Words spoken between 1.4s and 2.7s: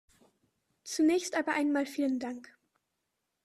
einmal vielen Dank.